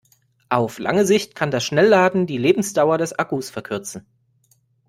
Auf 0.49 0.79
lange 0.79 1.05
Sicht 1.05 1.35
kann 1.35 1.51
das 1.51 1.63
Schnellladen 1.63 2.25
die 2.25 2.39
Lebensdauer 2.39 2.97
des 2.97 3.13
Akkus 3.19 3.51
verkürzen. 3.51 4.03